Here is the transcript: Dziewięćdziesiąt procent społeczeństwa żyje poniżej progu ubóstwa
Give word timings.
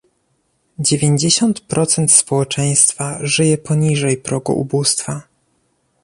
Dziewięćdziesiąt 0.79 1.61
procent 1.61 2.11
społeczeństwa 2.11 3.17
żyje 3.21 3.57
poniżej 3.57 4.17
progu 4.17 4.53
ubóstwa 4.59 5.21